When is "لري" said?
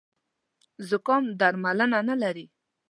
2.21-2.45